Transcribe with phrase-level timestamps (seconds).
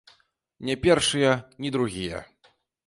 [0.69, 2.25] Не першыя, ні другія.